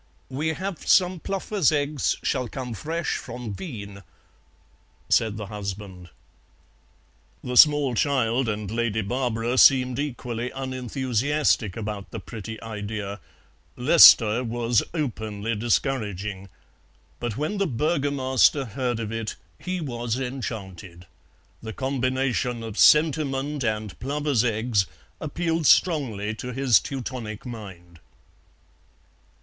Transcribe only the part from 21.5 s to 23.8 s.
The combination of sentiment